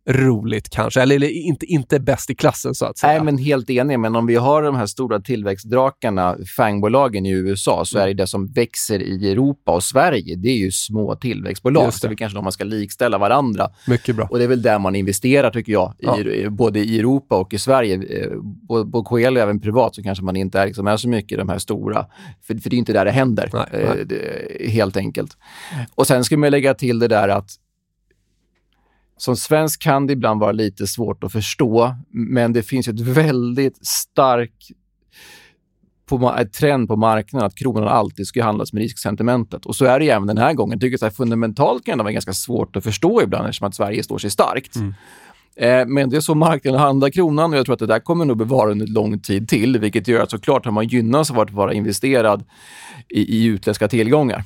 [0.09, 3.13] roligt kanske, eller, eller, inte, inte bäst i klassen så att säga.
[3.13, 3.99] Nej, men helt enig.
[3.99, 8.27] Men om vi har de här stora tillväxtdrakarna, FANG-bolagen i USA, så är det det
[8.27, 11.95] som växer i Europa och Sverige, det är ju små tillväxtbolag.
[11.95, 13.69] Så det är kanske de man ska likställa varandra.
[13.87, 14.27] Mycket bra.
[14.31, 16.21] Och det är väl där man investerar, tycker jag, ja.
[16.21, 17.95] i, både i Europa och i Sverige.
[17.95, 18.31] Eh,
[18.69, 21.37] på KL och även privat så kanske man inte är, liksom, är så mycket i
[21.37, 22.07] de här stora,
[22.47, 24.19] för, för det är inte där det händer, nej, nej.
[24.61, 25.37] Eh, helt enkelt.
[25.95, 27.51] Och sen ska man lägga till det där att
[29.17, 33.87] som svensk kan det ibland vara lite svårt att förstå, men det finns ett väldigt
[33.87, 34.73] stark
[36.07, 39.67] på, trend på marknaden att kronan alltid ska handlas med risksentimentet.
[39.67, 40.73] Och så är det även den här gången.
[40.73, 44.03] Jag tycker att fundamentalt kan det vara ganska svårt att förstå ibland eftersom att Sverige
[44.03, 44.77] står sig starkt.
[44.77, 44.95] Mm.
[45.57, 48.25] Eh, men det är så marknaden handlar kronan och jag tror att det där kommer
[48.25, 51.51] nog bevara under lång tid till, vilket gör att såklart har man gynnats av att
[51.51, 52.45] vara investerad
[53.09, 54.45] i, i utländska tillgångar.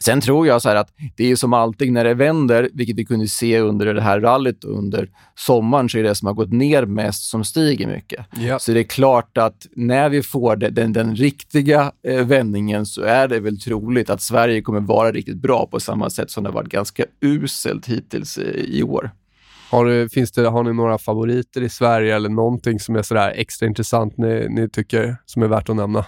[0.00, 3.28] Sen tror jag så att det är som alltid när det vänder, vilket vi kunde
[3.28, 7.22] se under det här rallyt under sommaren, så är det som har gått ner mest
[7.22, 8.26] som stiger mycket.
[8.36, 8.58] Ja.
[8.58, 13.02] Så det är klart att när vi får det, den, den riktiga eh, vändningen så
[13.02, 16.50] är det väl troligt att Sverige kommer vara riktigt bra på samma sätt som det
[16.50, 19.10] har varit ganska uselt hittills i, i år.
[19.70, 23.32] Har, du, finns det, har ni några favoriter i Sverige eller någonting som är sådär
[23.36, 26.04] extra intressant ni, ni tycker som är värt att nämna?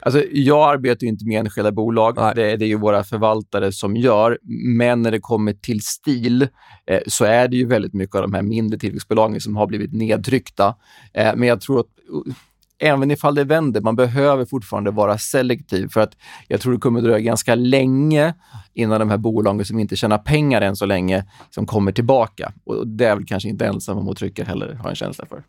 [0.00, 2.16] Alltså, jag arbetar inte med enskilda bolag.
[2.34, 4.38] Det, det, är ju våra förvaltare som gör.
[4.76, 6.48] Men när det kommer till stil
[6.86, 9.92] eh, så är det ju väldigt mycket av de här mindre tillväxtbolagen som har blivit
[9.92, 10.74] nedtryckta.
[11.12, 11.86] Eh, men jag tror att
[12.26, 12.34] uh,
[12.78, 16.16] även ifall det vänder, man behöver fortfarande vara selektiv för att
[16.48, 18.34] jag tror det kommer dröja ganska länge
[18.74, 22.52] innan de här bolagen som inte tjänar pengar än så länge som kommer tillbaka.
[22.64, 25.44] Och det är väl kanske inte ensamma mot trycker heller, har en känsla för.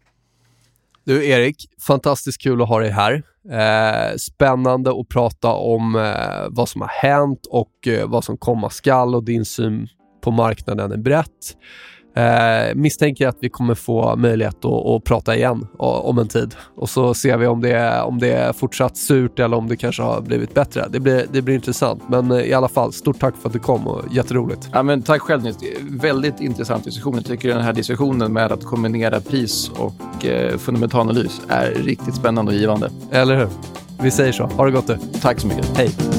[1.04, 3.24] Du Erik, fantastiskt kul att ha dig här.
[3.52, 8.70] Eh, spännande att prata om eh, vad som har hänt och eh, vad som komma
[8.70, 9.88] skall och din syn
[10.22, 11.58] på marknaden är brett.
[12.20, 16.90] Eh, misstänker att vi kommer få möjlighet att, att prata igen om en tid och
[16.90, 20.02] så ser vi om det, är, om det är fortsatt surt eller om det kanske
[20.02, 20.86] har blivit bättre.
[20.90, 23.60] Det blir, det blir intressant, men eh, i alla fall stort tack för att du
[23.60, 24.70] kom och jätteroligt.
[24.74, 25.58] Ja, men tack själv Nils.
[25.82, 27.16] Väldigt intressant diskussion.
[27.16, 32.16] Jag tycker den här diskussionen med att kombinera pris och eh, fundamental analys är riktigt
[32.16, 32.90] spännande och givande.
[33.12, 33.48] Eller hur?
[34.02, 34.44] Vi säger så.
[34.44, 34.98] Ha det gott du.
[35.22, 35.78] Tack så mycket.
[35.78, 36.19] Hej.